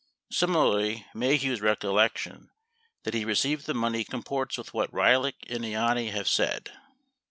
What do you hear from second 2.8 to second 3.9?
that he received the